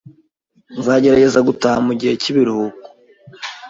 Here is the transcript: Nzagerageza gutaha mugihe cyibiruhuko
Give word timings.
Nzagerageza 0.79 1.39
gutaha 1.47 1.77
mugihe 1.87 2.13
cyibiruhuko 2.21 2.87